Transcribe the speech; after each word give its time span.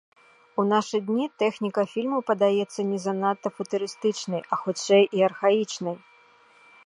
У 0.61 0.63
нашы 0.69 0.99
дні 1.09 1.25
тэхніка 1.41 1.81
фільму 1.93 2.19
падаецца 2.29 2.87
не 2.91 2.97
занадта 3.05 3.47
футурыстычнай, 3.57 4.41
а 4.55 4.61
хутчэй 4.65 5.03
і 5.19 5.27
архаічнай. 5.29 5.95